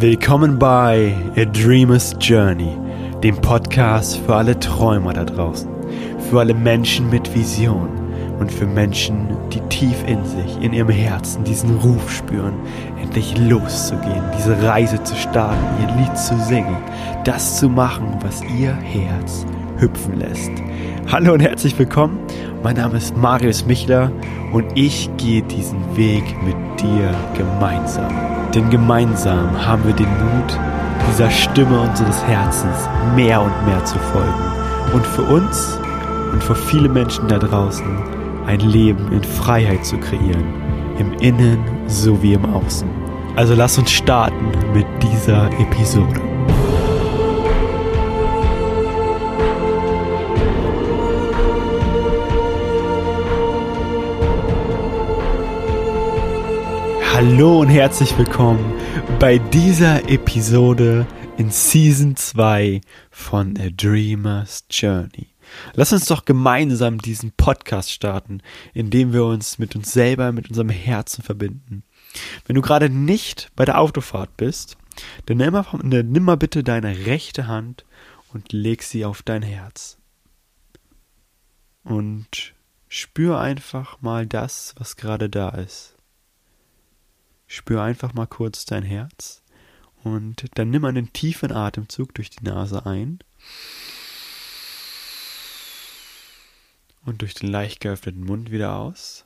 [0.00, 2.76] Willkommen bei A Dreamer's Journey,
[3.22, 5.70] dem Podcast für alle Träumer da draußen,
[6.28, 7.88] für alle Menschen mit Vision
[8.40, 12.54] und für Menschen, die tief in sich, in ihrem Herzen diesen Ruf spüren,
[13.00, 16.76] endlich loszugehen, diese Reise zu starten, ihr Lied zu singen,
[17.22, 20.50] das zu machen, was ihr Herz hüpfen lässt.
[21.06, 22.18] Hallo und herzlich willkommen.
[22.64, 24.10] Mein Name ist Marius Michler
[24.52, 28.33] und ich gehe diesen Weg mit dir gemeinsam.
[28.54, 30.58] Denn gemeinsam haben wir den Mut,
[31.10, 34.44] dieser Stimme unseres Herzens mehr und mehr zu folgen
[34.92, 35.78] und für uns
[36.32, 37.84] und für viele Menschen da draußen
[38.46, 40.44] ein Leben in Freiheit zu kreieren,
[40.98, 41.58] im Innen
[41.88, 42.88] sowie im Außen.
[43.36, 46.23] Also lass uns starten mit dieser Episode.
[57.14, 58.74] Hallo und herzlich willkommen
[59.20, 65.28] bei dieser Episode in Season 2 von A Dreamer's Journey.
[65.74, 68.40] Lass uns doch gemeinsam diesen Podcast starten,
[68.72, 71.84] indem wir uns mit uns selber, mit unserem Herzen verbinden.
[72.46, 74.76] Wenn du gerade nicht bei der Autofahrt bist,
[75.26, 77.84] dann nimm mal, nimm mal bitte deine rechte Hand
[78.32, 79.98] und leg sie auf dein Herz.
[81.84, 82.54] Und
[82.88, 85.93] spür einfach mal das, was gerade da ist.
[87.54, 89.42] Spür einfach mal kurz dein Herz
[90.02, 93.20] und dann nimm einen tiefen Atemzug durch die Nase ein
[97.06, 99.24] und durch den leicht geöffneten Mund wieder aus.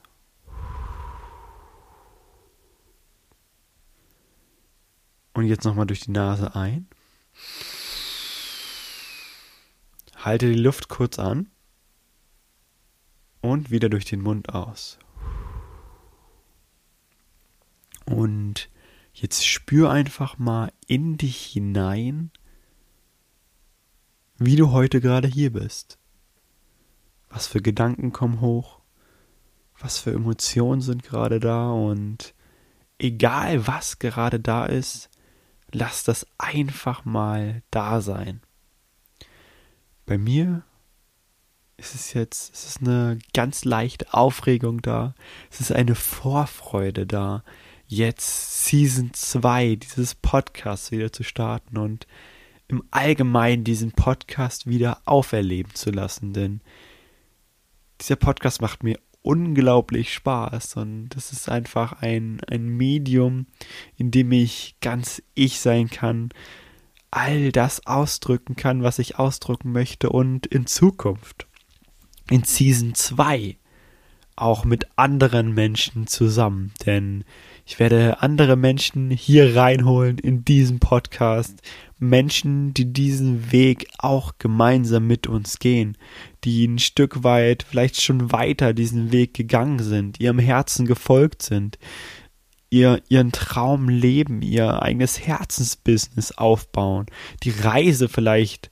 [5.32, 6.86] Und jetzt nochmal durch die Nase ein.
[10.16, 11.50] Halte die Luft kurz an
[13.40, 14.98] und wieder durch den Mund aus.
[18.10, 18.70] Und
[19.12, 22.30] jetzt spür einfach mal in dich hinein,
[24.38, 25.98] wie du heute gerade hier bist.
[27.28, 28.80] Was für Gedanken kommen hoch?
[29.78, 31.70] Was für Emotionen sind gerade da?
[31.70, 32.34] Und
[32.98, 35.10] egal was gerade da ist,
[35.72, 38.40] lass das einfach mal da sein.
[40.06, 40.62] Bei mir
[41.76, 45.14] ist es jetzt, es ist eine ganz leichte Aufregung da.
[45.50, 47.44] Es ist eine Vorfreude da
[47.88, 52.06] jetzt Season 2 dieses Podcasts wieder zu starten und
[52.68, 56.60] im Allgemeinen diesen Podcast wieder auferleben zu lassen, denn
[58.00, 63.46] dieser Podcast macht mir unglaublich Spaß und das ist einfach ein, ein Medium,
[63.96, 66.28] in dem ich ganz ich sein kann,
[67.10, 71.46] all das ausdrücken kann, was ich ausdrücken möchte und in Zukunft,
[72.30, 73.56] in Season 2,
[74.36, 77.24] auch mit anderen Menschen zusammen, denn
[77.68, 81.60] ich werde andere Menschen hier reinholen in diesem Podcast.
[81.98, 85.98] Menschen, die diesen Weg auch gemeinsam mit uns gehen,
[86.44, 91.78] die ein Stück weit, vielleicht schon weiter diesen Weg gegangen sind, ihrem Herzen gefolgt sind,
[92.70, 97.04] ihr, ihren Traum leben, ihr eigenes Herzensbusiness aufbauen,
[97.42, 98.70] die Reise vielleicht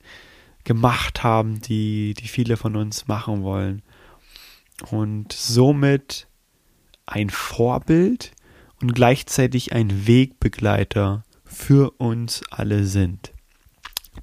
[0.63, 3.83] gemacht haben, die, die viele von uns machen wollen.
[4.89, 6.25] Und somit
[7.05, 8.31] ein Vorbild
[8.81, 13.31] und gleichzeitig ein Wegbegleiter für uns alle sind.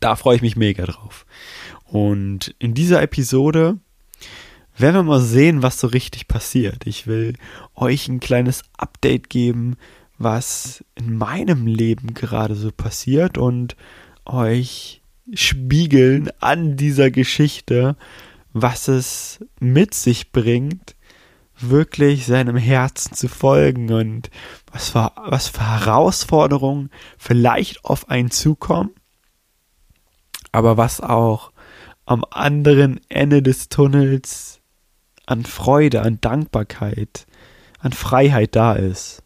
[0.01, 1.27] Da freue ich mich mega drauf.
[1.85, 3.79] Und in dieser Episode
[4.77, 6.87] werden wir mal sehen, was so richtig passiert.
[6.87, 7.35] Ich will
[7.75, 9.77] euch ein kleines Update geben,
[10.19, 13.77] was in meinem Leben gerade so passiert und
[14.25, 17.97] euch spiegeln an dieser Geschichte,
[18.53, 20.95] was es mit sich bringt,
[21.59, 24.31] wirklich seinem Herzen zu folgen und
[24.73, 28.91] was für, was für Herausforderungen vielleicht auf einen zukommen,
[30.53, 31.53] aber was auch
[32.07, 34.61] am anderen Ende des Tunnels
[35.27, 37.27] an Freude, an Dankbarkeit,
[37.79, 39.23] an Freiheit da ist.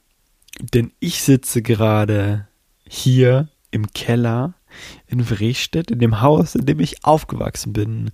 [0.60, 2.46] Denn ich sitze gerade
[2.86, 4.54] hier im Keller
[5.06, 8.10] in Vrestedt, in dem Haus, in dem ich aufgewachsen bin,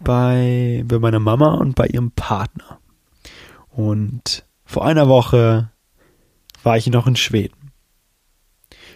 [0.00, 2.79] bei, bei meiner Mama und bei ihrem Partner.
[3.70, 5.70] Und vor einer Woche
[6.62, 7.72] war ich noch in Schweden.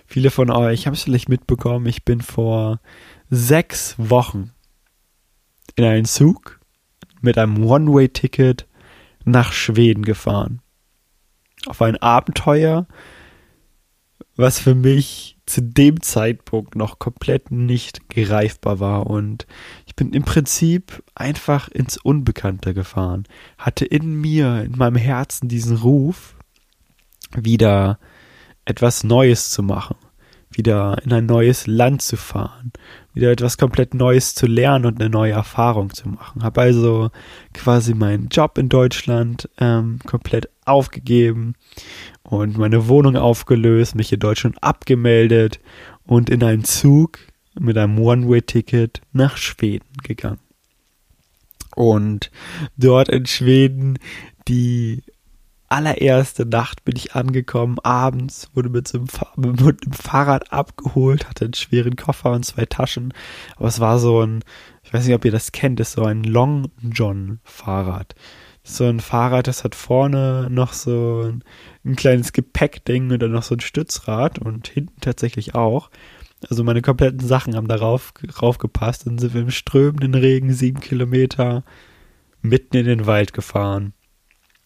[0.06, 2.80] Viele von euch haben es vielleicht mitbekommen, ich bin vor
[3.30, 4.52] sechs Wochen
[5.76, 6.60] in einen Zug
[7.20, 8.66] mit einem One-Way-Ticket
[9.24, 10.60] nach Schweden gefahren.
[11.66, 12.86] Auf ein Abenteuer,
[14.36, 19.06] was für mich zu dem Zeitpunkt noch komplett nicht greifbar war.
[19.06, 19.46] Und
[19.94, 25.76] ich bin im Prinzip einfach ins Unbekannte gefahren, hatte in mir, in meinem Herzen diesen
[25.76, 26.34] Ruf,
[27.32, 28.00] wieder
[28.64, 29.94] etwas Neues zu machen,
[30.50, 32.72] wieder in ein neues Land zu fahren,
[33.12, 36.42] wieder etwas komplett Neues zu lernen und eine neue Erfahrung zu machen.
[36.42, 37.12] Habe also
[37.52, 41.54] quasi meinen Job in Deutschland ähm, komplett aufgegeben
[42.24, 45.60] und meine Wohnung aufgelöst, mich in Deutschland abgemeldet
[46.04, 47.20] und in einen Zug
[47.58, 50.40] mit einem One-Way-Ticket nach Schweden gegangen.
[51.74, 52.30] Und
[52.76, 53.98] dort in Schweden
[54.46, 55.02] die
[55.68, 61.54] allererste Nacht bin ich angekommen, abends, wurde mit, so einem, mit Fahrrad abgeholt, hatte einen
[61.54, 63.12] schweren Koffer und zwei Taschen.
[63.56, 64.44] Aber es war so ein,
[64.84, 68.14] ich weiß nicht, ob ihr das kennt, ist so ein Long John Fahrrad.
[68.62, 71.42] So ein Fahrrad, das hat vorne noch so ein,
[71.84, 75.90] ein kleines Gepäckding und dann noch so ein Stützrad und hinten tatsächlich auch.
[76.48, 79.06] Also meine kompletten Sachen haben darauf raufgepasst.
[79.06, 81.64] Dann sind wir im strömenden Regen sieben Kilometer
[82.42, 83.94] mitten in den Wald gefahren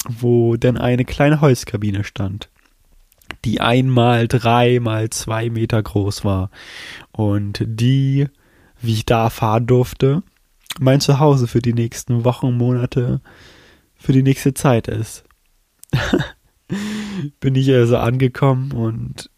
[0.08, 2.50] wo dann eine kleine Holzkabine stand,
[3.44, 6.50] die einmal drei mal zwei Meter groß war
[7.12, 8.28] und die,
[8.80, 10.22] wie ich da fahren durfte,
[10.78, 13.20] mein Zuhause für die nächsten Wochen, Monate,
[13.96, 15.24] für die nächste Zeit ist.
[17.40, 19.30] Bin ich also angekommen und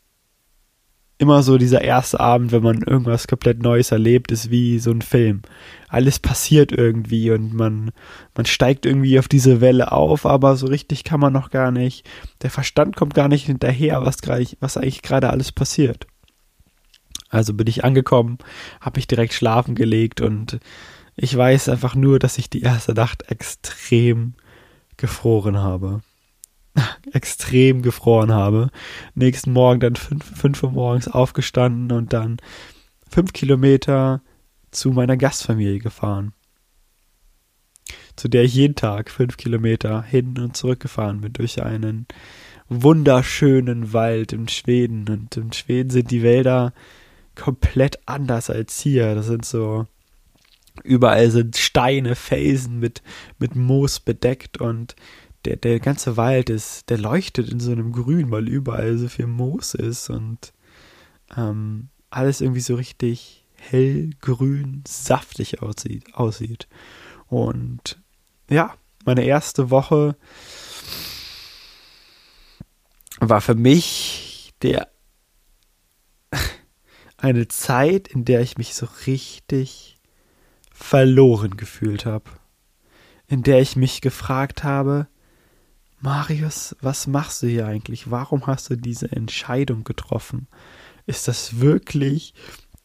[1.21, 5.03] immer so dieser erste Abend, wenn man irgendwas komplett Neues erlebt, ist wie so ein
[5.03, 5.43] Film.
[5.89, 7.91] Alles passiert irgendwie und man,
[8.35, 12.09] man steigt irgendwie auf diese Welle auf, aber so richtig kann man noch gar nicht.
[12.41, 16.07] Der Verstand kommt gar nicht hinterher, was, grad, was eigentlich gerade alles passiert.
[17.29, 18.39] Also bin ich angekommen,
[18.81, 20.59] habe ich direkt schlafen gelegt und
[21.17, 24.33] ich weiß einfach nur, dass ich die erste Nacht extrem
[24.97, 26.01] gefroren habe.
[27.13, 28.71] extrem gefroren habe.
[29.15, 32.39] Nächsten Morgen dann fünf, Uhr morgens aufgestanden und dann
[33.09, 34.23] fünf Kilometer
[34.71, 36.33] zu meiner Gastfamilie gefahren.
[38.17, 42.07] Zu der ich jeden Tag fünf Kilometer hin und zurück gefahren bin durch einen
[42.69, 45.09] wunderschönen Wald in Schweden.
[45.09, 46.73] Und in Schweden sind die Wälder
[47.35, 49.15] komplett anders als hier.
[49.15, 49.87] Das sind so
[50.85, 53.03] überall sind Steine, Felsen mit,
[53.39, 54.95] mit Moos bedeckt und
[55.45, 59.27] der, der ganze Wald ist, der leuchtet in so einem Grün, weil überall so viel
[59.27, 60.53] Moos ist und
[61.37, 66.69] ähm, alles irgendwie so richtig hellgrün, saftig aussieht, aussieht.
[67.29, 68.01] Und
[68.49, 70.17] ja, meine erste Woche
[73.21, 74.91] war für mich der
[77.17, 79.97] eine Zeit, in der ich mich so richtig
[80.73, 82.31] verloren gefühlt habe.
[83.29, 85.07] In der ich mich gefragt habe,
[86.01, 88.11] Marius, was machst du hier eigentlich?
[88.11, 90.49] Warum hast du diese Entscheidung getroffen?
[91.07, 92.33] Ist das wirklich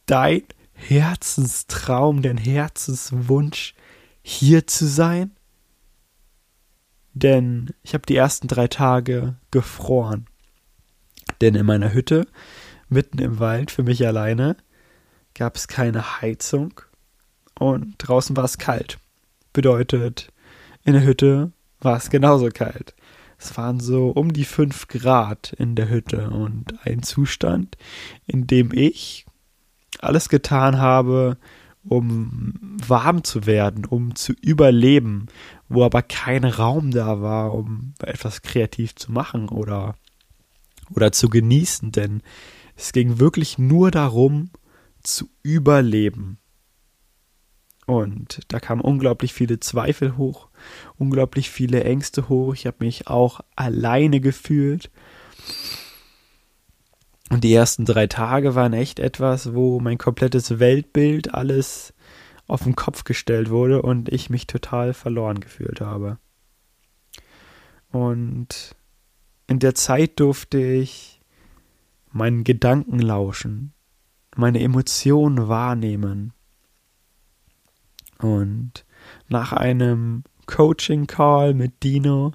[0.05, 3.73] dein Herzenstraum, dein Herzenswunsch,
[4.21, 5.31] hier zu sein?
[7.13, 10.27] Denn ich habe die ersten drei Tage gefroren.
[11.39, 12.27] Denn in meiner Hütte,
[12.89, 14.57] mitten im Wald, für mich alleine,
[15.33, 16.81] gab es keine Heizung
[17.57, 18.99] und draußen war es kalt.
[19.53, 20.33] Bedeutet,
[20.83, 22.93] in der Hütte war es genauso kalt.
[23.45, 27.77] Es waren so um die fünf Grad in der Hütte und ein Zustand,
[28.25, 29.27] in dem ich
[29.99, 31.37] alles getan habe,
[31.83, 35.27] um warm zu werden, um zu überleben,
[35.69, 39.93] wo aber kein Raum da war, um etwas kreativ zu machen oder,
[40.95, 42.23] oder zu genießen, denn
[42.75, 44.49] es ging wirklich nur darum,
[45.03, 46.39] zu überleben.
[47.85, 50.49] Und da kamen unglaublich viele Zweifel hoch,
[50.97, 52.53] unglaublich viele Ängste hoch.
[52.53, 54.89] Ich habe mich auch alleine gefühlt.
[57.29, 61.93] Und die ersten drei Tage waren echt etwas, wo mein komplettes Weltbild, alles
[62.47, 66.19] auf den Kopf gestellt wurde und ich mich total verloren gefühlt habe.
[67.91, 68.75] Und
[69.47, 71.21] in der Zeit durfte ich
[72.11, 73.73] meinen Gedanken lauschen,
[74.35, 76.33] meine Emotionen wahrnehmen,
[78.19, 78.85] und
[79.27, 82.31] nach einem Coaching-Call mit Dino,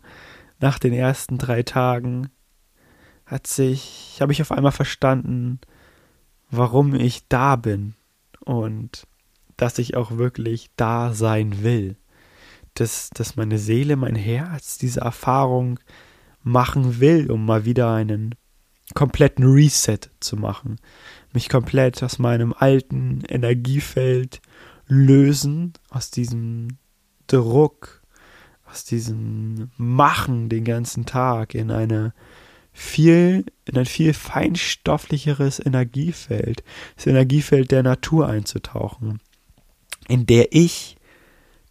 [0.58, 2.28] nach den ersten drei Tagen,
[3.26, 5.60] hat sich, habe ich auf einmal verstanden,
[6.50, 7.94] warum ich da bin
[8.44, 9.06] und
[9.56, 11.96] dass ich auch wirklich da sein will.
[12.74, 15.78] Dass, dass meine Seele, mein Herz diese Erfahrung
[16.42, 18.34] machen will, um mal wieder einen
[18.94, 20.76] kompletten Reset zu machen.
[21.32, 24.40] Mich komplett aus meinem alten Energiefeld
[24.86, 26.78] lösen, aus diesem
[27.26, 27.99] Druck,
[28.70, 32.12] aus diesem Machen den ganzen Tag in eine
[32.72, 36.62] viel, in ein viel feinstofflicheres Energiefeld,
[36.96, 39.20] das Energiefeld der Natur einzutauchen,
[40.08, 40.96] in der ich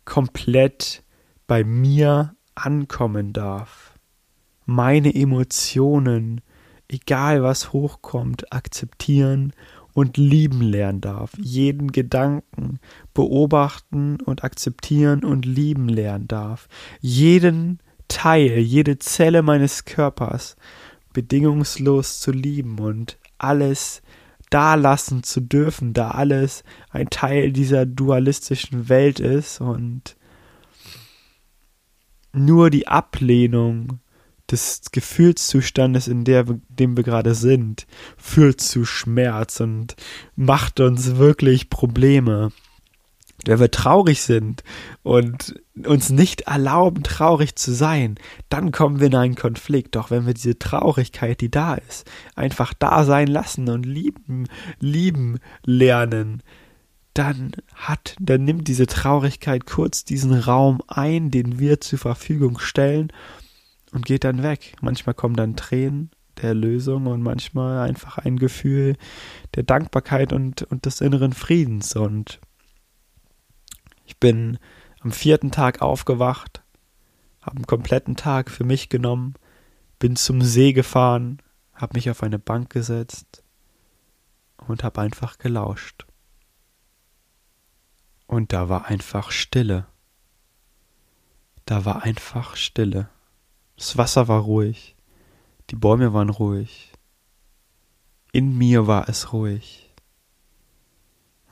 [0.05, 1.03] komplett
[1.47, 3.93] bei mir ankommen darf,
[4.65, 6.41] meine Emotionen
[6.89, 9.53] egal was hochkommt, akzeptieren
[9.93, 11.31] und lieben lernen darf.
[11.37, 12.79] Jeden Gedanken
[13.13, 16.67] beobachten und akzeptieren und lieben lernen darf.
[16.99, 20.55] Jeden Teil, jede Zelle meines Körpers
[21.13, 24.01] bedingungslos zu lieben und alles
[24.49, 30.15] da lassen zu dürfen, da alles ein Teil dieser dualistischen Welt ist und
[32.33, 33.99] nur die Ablehnung
[34.51, 37.87] des Gefühlszustandes, in der, dem wir gerade sind,
[38.17, 39.95] führt zu Schmerz und
[40.35, 42.51] macht uns wirklich Probleme.
[43.45, 44.63] Wenn wir traurig sind
[45.01, 48.15] und uns nicht erlauben, traurig zu sein,
[48.49, 49.95] dann kommen wir in einen Konflikt.
[49.95, 54.47] Doch wenn wir diese Traurigkeit, die da ist, einfach da sein lassen und lieben,
[54.81, 56.43] lieben lernen,
[57.13, 63.11] dann hat, dann nimmt diese Traurigkeit kurz diesen Raum ein, den wir zur Verfügung stellen
[63.91, 64.75] und geht dann weg.
[64.81, 68.95] Manchmal kommen dann Tränen der Lösung und manchmal einfach ein Gefühl
[69.55, 71.95] der Dankbarkeit und, und des inneren Friedens.
[71.95, 72.39] Und
[74.05, 74.57] ich bin
[75.01, 76.63] am vierten Tag aufgewacht,
[77.41, 79.35] habe einen kompletten Tag für mich genommen,
[79.97, 81.41] bin zum See gefahren,
[81.73, 83.43] habe mich auf eine Bank gesetzt
[84.67, 86.05] und habe einfach gelauscht.
[88.27, 89.87] Und da war einfach Stille.
[91.65, 93.09] Da war einfach Stille.
[93.79, 94.97] Das Wasser war ruhig,
[95.69, 96.91] die Bäume waren ruhig,
[98.33, 99.95] in mir war es ruhig.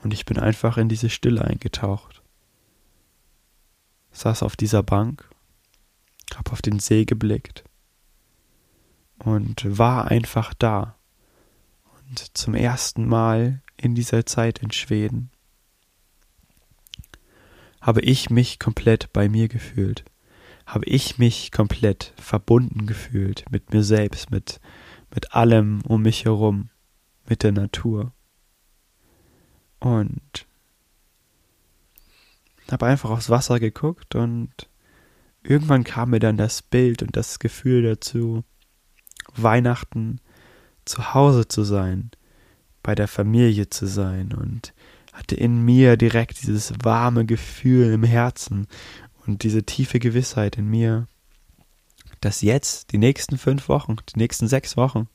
[0.02, 2.22] Und ich bin einfach in diese Stille eingetaucht.
[4.12, 5.26] Saß auf dieser Bank,
[6.34, 7.64] hab auf den See geblickt
[9.20, 10.96] und war einfach da.
[12.10, 15.30] Und zum ersten Mal in dieser Zeit in Schweden
[17.80, 20.04] habe ich mich komplett bei mir gefühlt
[20.68, 24.60] habe ich mich komplett verbunden gefühlt mit mir selbst, mit,
[25.14, 26.68] mit allem um mich herum,
[27.26, 28.12] mit der Natur.
[29.80, 30.46] Und
[32.70, 34.50] habe einfach aufs Wasser geguckt und
[35.42, 38.44] irgendwann kam mir dann das Bild und das Gefühl dazu,
[39.34, 40.20] Weihnachten
[40.84, 42.10] zu Hause zu sein,
[42.82, 44.74] bei der Familie zu sein und
[45.14, 48.66] hatte in mir direkt dieses warme Gefühl im Herzen
[49.28, 51.06] und diese tiefe Gewissheit in mir,
[52.20, 55.08] dass jetzt, die nächsten fünf Wochen, die nächsten sechs Wochen,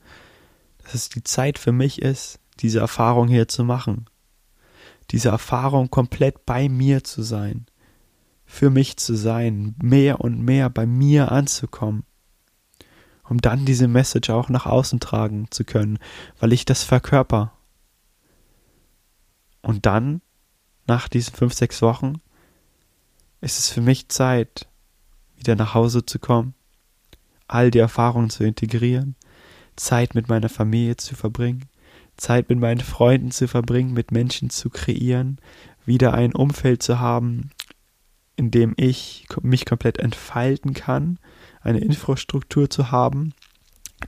[0.83, 4.05] dass es die Zeit für mich ist, diese Erfahrung hier zu machen.
[5.11, 7.65] Diese Erfahrung komplett bei mir zu sein,
[8.45, 12.05] für mich zu sein, mehr und mehr bei mir anzukommen,
[13.27, 15.97] um dann diese Message auch nach außen tragen zu können,
[16.39, 17.51] weil ich das verkörper.
[19.61, 20.21] Und dann,
[20.85, 22.21] nach diesen fünf, sechs Wochen,
[23.43, 24.69] es ist für mich Zeit,
[25.35, 26.53] wieder nach Hause zu kommen,
[27.45, 29.15] all die Erfahrungen zu integrieren,
[29.75, 31.65] Zeit mit meiner Familie zu verbringen,
[32.15, 35.39] Zeit mit meinen Freunden zu verbringen, mit Menschen zu kreieren,
[35.85, 37.49] wieder ein Umfeld zu haben,
[38.37, 41.19] in dem ich mich komplett entfalten kann,
[41.59, 43.33] eine Infrastruktur zu haben,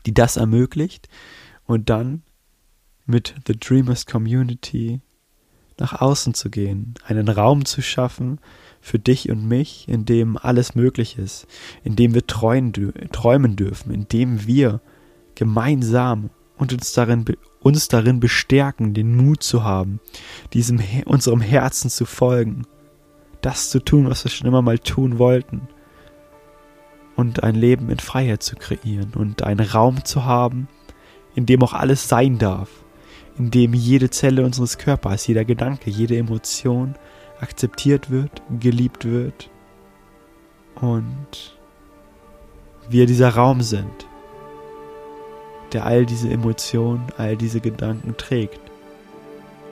[0.06, 1.10] die das ermöglicht
[1.66, 2.24] und dann
[3.06, 5.02] mit The Dreamers Community
[5.78, 8.40] nach außen zu gehen, einen Raum zu schaffen,
[8.86, 11.48] für dich und mich, in dem alles möglich ist,
[11.84, 14.80] in dem wir träumen, dürfen, in dem wir
[15.34, 17.26] gemeinsam und uns darin,
[17.62, 20.00] uns darin bestärken, den Mut zu haben,
[20.54, 22.68] diesem unserem Herzen zu folgen,
[23.42, 25.68] das zu tun, was wir schon immer mal tun wollten.
[27.16, 30.68] Und ein Leben in Freiheit zu kreieren und einen Raum zu haben,
[31.34, 32.70] in dem auch alles sein darf,
[33.40, 36.94] in dem jede Zelle unseres Körpers, jeder Gedanke, jede Emotion
[37.42, 39.50] akzeptiert wird, geliebt wird
[40.76, 41.56] und
[42.90, 44.08] wir dieser Raum sind,
[45.74, 48.60] der all diese Emotionen, all diese Gedanken trägt.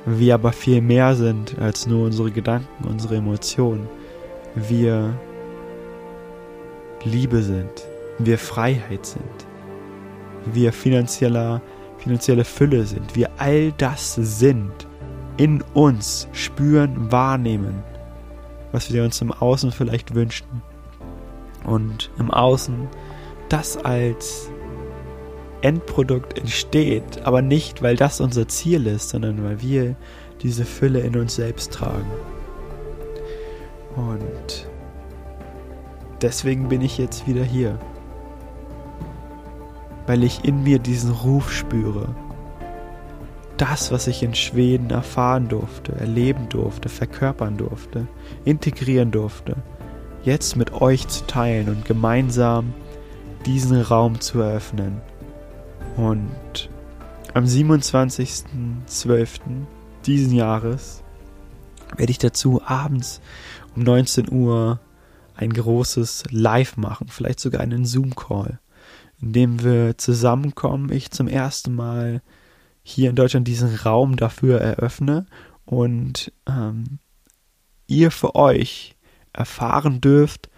[0.06, 3.88] Wir aber viel mehr sind als nur unsere Gedanken, unsere Emotionen.
[4.56, 5.14] Wir
[7.06, 7.88] Liebe sind,
[8.20, 9.46] wir Freiheit sind,
[10.46, 11.62] wir finanzieller,
[11.98, 14.88] finanzielle Fülle sind, wir all das sind
[15.38, 17.84] in uns spüren, wahrnehmen,
[18.72, 20.62] was wir uns im Außen vielleicht wünschen.
[21.66, 22.88] Und im Außen
[23.50, 24.50] das als
[25.62, 29.96] Endprodukt entsteht, aber nicht, weil das unser Ziel ist, sondern weil wir
[30.42, 32.12] diese Fülle in uns selbst tragen.
[33.96, 34.68] Und
[36.22, 37.80] deswegen bin ich jetzt wieder hier,
[40.06, 42.14] weil ich in mir diesen Ruf spüre,
[43.58, 48.08] das, was ich in Schweden erfahren durfte, erleben durfte, verkörpern durfte,
[48.46, 49.56] integrieren durfte,
[50.24, 52.74] jetzt mit euch zu teilen und gemeinsam
[53.46, 55.02] diesen Raum zu eröffnen,
[55.98, 56.70] Und
[57.34, 59.40] am 27.12.
[60.06, 61.04] diesen Jahres
[61.98, 63.22] werde ich dazu abends
[63.76, 64.80] um 19 Uhr
[65.36, 68.60] ein großes Live machen, vielleicht sogar einen Zoom-Call,
[69.22, 72.22] in dem wir zusammenkommen, ich zum ersten Mal
[72.84, 75.26] hier in Deutschland diesen Raum dafür eröffne
[75.66, 77.00] und ähm,
[77.88, 78.96] ihr für euch
[79.32, 80.50] erfahren dürft,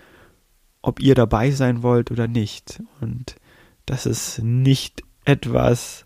[0.82, 2.82] ob ihr dabei sein wollt oder nicht.
[3.00, 3.36] Und
[3.86, 6.06] das ist nicht etwas,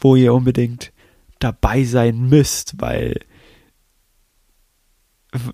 [0.00, 0.92] wo ihr unbedingt
[1.38, 3.20] dabei sein müsst, weil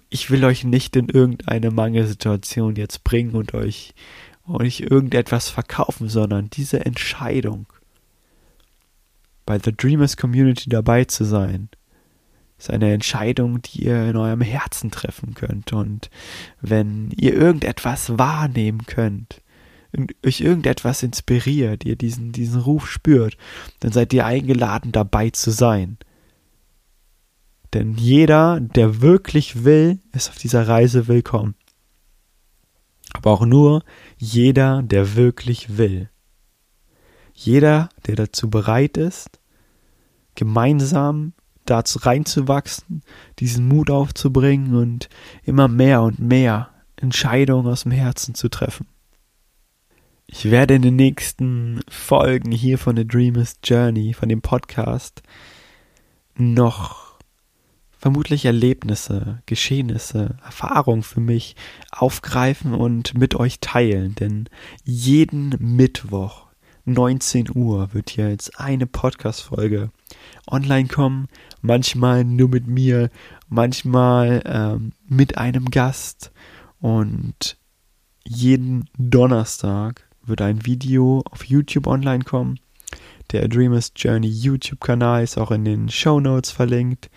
[0.09, 3.95] ich will euch nicht in irgendeine Mangelsituation jetzt bringen und euch,
[4.47, 7.66] euch irgendetwas verkaufen, sondern diese Entscheidung,
[9.47, 11.69] bei The Dreamers Community dabei zu sein,
[12.59, 15.73] ist eine Entscheidung, die ihr in eurem Herzen treffen könnt.
[15.73, 16.11] Und
[16.61, 19.43] wenn ihr irgendetwas wahrnehmen könnt,
[20.25, 23.37] euch irgendetwas inspiriert, ihr diesen, diesen Ruf spürt,
[23.81, 25.99] dann seid ihr eingeladen, dabei zu sein.
[27.73, 31.55] Denn jeder, der wirklich will, ist auf dieser Reise willkommen.
[33.13, 33.85] Aber auch nur
[34.17, 36.09] jeder, der wirklich will.
[37.35, 39.41] Jeder, der dazu bereit ist,
[40.35, 41.33] gemeinsam
[41.67, 43.03] dazu reinzuwachsen,
[43.38, 45.09] diesen Mut aufzubringen und
[45.43, 48.87] immer mehr und mehr Entscheidungen aus dem Herzen zu treffen.
[50.26, 55.23] Ich werde in den nächsten Folgen hier von The Dreamers Journey, von dem Podcast,
[56.37, 57.14] noch
[58.05, 61.57] vermutlich Erlebnisse, Geschehnisse, Erfahrungen für mich
[61.91, 64.14] aufgreifen und mit euch teilen.
[64.14, 64.49] Denn
[64.85, 66.44] jeden Mittwoch
[66.87, 69.91] 19 Uhr wird hier jetzt eine Podcast-Folge
[70.47, 71.29] online kommen.
[71.62, 73.11] Manchmal nur mit mir,
[73.49, 76.31] manchmal ähm, mit einem Gast.
[76.81, 77.57] Und
[78.25, 82.61] jeden Donnerstag wird ein Video auf YouTube online kommen.
[83.33, 87.11] Der Dreamers Journey YouTube-Kanal ist auch in den Show Notes verlinkt.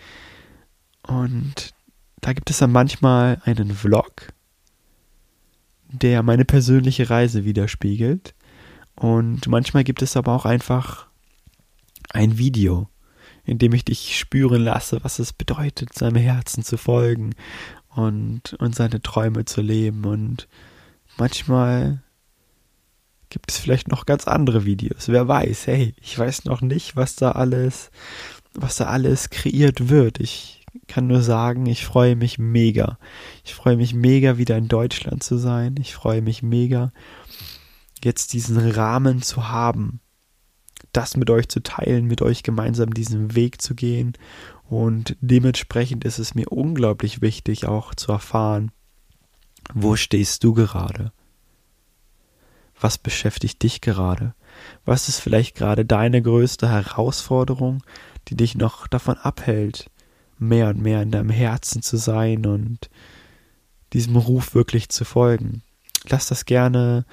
[1.06, 1.74] Und
[2.20, 4.32] da gibt es dann manchmal einen Vlog,
[5.90, 8.34] der meine persönliche Reise widerspiegelt.
[8.98, 11.06] Und manchmal gibt es aber auch einfach
[12.10, 12.88] ein Video,
[13.44, 17.34] in dem ich dich spüren lasse, was es bedeutet, seinem Herzen zu folgen
[17.94, 20.04] und, und seine Träume zu leben.
[20.04, 20.48] Und
[21.16, 22.02] manchmal
[23.30, 25.08] gibt es vielleicht noch ganz andere Videos.
[25.08, 27.92] Wer weiß, hey, ich weiß noch nicht, was da alles,
[28.54, 30.18] was da alles kreiert wird.
[30.18, 32.98] Ich kann nur sagen, ich freue mich mega.
[33.44, 35.76] Ich freue mich mega, wieder in Deutschland zu sein.
[35.78, 36.92] Ich freue mich mega,
[38.04, 40.00] jetzt diesen Rahmen zu haben,
[40.92, 44.14] das mit euch zu teilen, mit euch gemeinsam diesen Weg zu gehen.
[44.68, 48.70] Und dementsprechend ist es mir unglaublich wichtig, auch zu erfahren,
[49.74, 51.12] wo stehst du gerade?
[52.80, 54.34] Was beschäftigt dich gerade?
[54.84, 57.82] Was ist vielleicht gerade deine größte Herausforderung,
[58.28, 59.90] die dich noch davon abhält,
[60.38, 62.88] mehr und mehr in deinem Herzen zu sein und
[63.92, 65.62] diesem Ruf wirklich zu folgen?
[66.08, 67.04] Lass das gerne,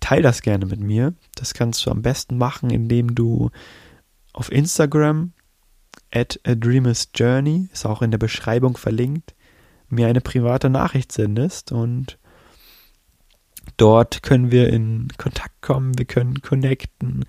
[0.00, 1.14] teil das gerne mit mir.
[1.34, 3.50] Das kannst du am besten machen, indem du
[4.32, 5.32] auf Instagram
[6.12, 9.34] at a dreamer's journey, ist auch in der Beschreibung verlinkt,
[9.88, 12.18] mir eine private Nachricht sendest und
[13.76, 17.24] Dort können wir in Kontakt kommen, wir können connecten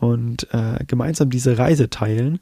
[0.00, 2.40] und äh, gemeinsam diese Reise teilen.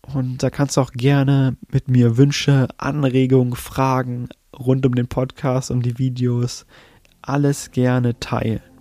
[0.00, 5.70] Und da kannst du auch gerne mit mir Wünsche, Anregungen, Fragen rund um den Podcast,
[5.70, 6.66] um die Videos,
[7.20, 8.71] alles gerne teilen.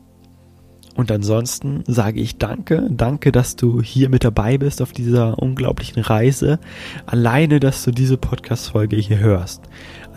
[0.95, 6.01] Und ansonsten sage ich danke, danke, dass du hier mit dabei bist auf dieser unglaublichen
[6.01, 6.59] Reise.
[7.05, 9.63] Alleine, dass du diese Podcast-Folge hier hörst.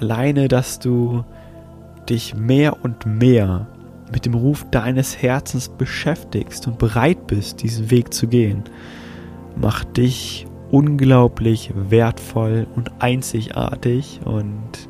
[0.01, 1.25] Alleine, dass du
[2.09, 3.69] dich mehr und mehr
[4.13, 8.65] mit dem Ruf deines Herzens beschäftigst und bereit bist, diesen Weg zu gehen,
[9.57, 14.89] macht dich unglaublich wertvoll und einzigartig und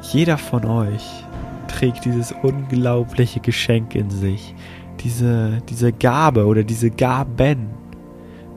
[0.00, 1.24] jeder von euch
[1.72, 4.54] trägt dieses unglaubliche Geschenk in sich,
[5.00, 7.68] diese, diese Gabe oder diese Gaben,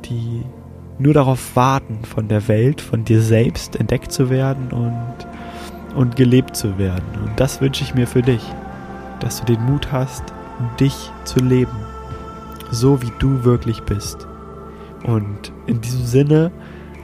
[0.05, 0.43] die
[0.99, 5.27] nur darauf warten, von der Welt, von dir selbst entdeckt zu werden und
[5.95, 7.05] und gelebt zu werden.
[7.23, 8.41] Und das wünsche ich mir für dich,
[9.19, 10.23] dass du den Mut hast,
[10.79, 11.75] dich zu leben,
[12.71, 14.27] so wie du wirklich bist.
[15.03, 16.51] Und in diesem Sinne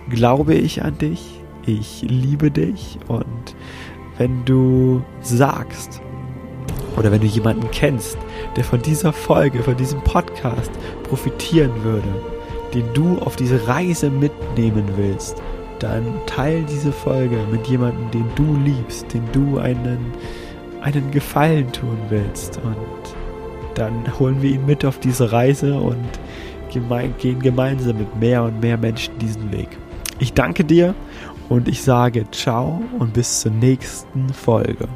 [0.10, 3.56] glaube ich an dich, ich liebe dich und
[4.22, 6.00] wenn du sagst
[6.96, 8.20] oder wenn du jemanden kennst,
[8.56, 10.70] der von dieser Folge, von diesem Podcast
[11.02, 12.08] profitieren würde,
[12.72, 15.42] den du auf diese Reise mitnehmen willst,
[15.80, 19.98] dann teil diese Folge mit jemandem, den du liebst, den du einen,
[20.82, 22.60] einen Gefallen tun willst.
[22.64, 23.16] Und
[23.74, 25.98] dann holen wir ihn mit auf diese Reise und
[26.70, 29.70] gehen gemeinsam mit mehr und mehr Menschen diesen Weg.
[30.20, 30.94] Ich danke dir
[31.52, 34.88] und ich sage ciao und bis zur nächsten Folge.